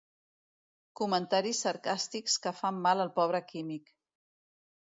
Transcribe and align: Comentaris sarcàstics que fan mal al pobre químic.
Comentaris 1.01 1.59
sarcàstics 1.67 2.39
que 2.47 2.57
fan 2.63 2.83
mal 2.87 3.05
al 3.05 3.15
pobre 3.21 3.43
químic. 3.55 3.97